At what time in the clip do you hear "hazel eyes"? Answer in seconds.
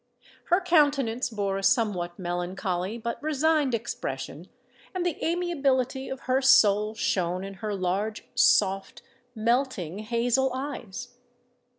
9.99-11.09